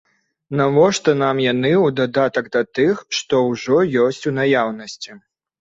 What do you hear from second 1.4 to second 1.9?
яны ў